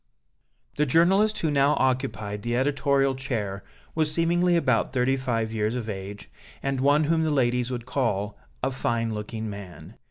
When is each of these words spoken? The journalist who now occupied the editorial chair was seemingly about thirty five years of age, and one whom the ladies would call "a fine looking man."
The 0.77 0.87
journalist 0.87 1.37
who 1.37 1.51
now 1.51 1.75
occupied 1.77 2.41
the 2.41 2.57
editorial 2.57 3.13
chair 3.13 3.63
was 3.93 4.11
seemingly 4.11 4.57
about 4.57 4.93
thirty 4.93 5.15
five 5.15 5.53
years 5.53 5.75
of 5.75 5.87
age, 5.87 6.27
and 6.63 6.81
one 6.81 7.03
whom 7.03 7.21
the 7.21 7.29
ladies 7.29 7.69
would 7.69 7.85
call 7.85 8.35
"a 8.63 8.71
fine 8.71 9.13
looking 9.13 9.47
man." 9.47 9.93